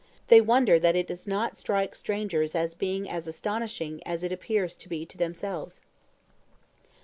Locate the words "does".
1.05-1.27